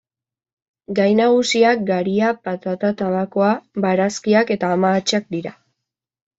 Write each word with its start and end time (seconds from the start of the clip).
Gai 0.99 1.09
nagusiak 1.19 1.83
garia, 1.91 2.31
patata, 2.49 2.91
tabakoa, 3.03 3.53
barazkiak 3.87 4.57
eta 4.59 4.75
mahatsa 4.87 5.25
dira. 5.39 5.57